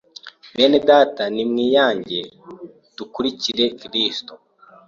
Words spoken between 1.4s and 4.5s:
mwiyange dukurikire kristo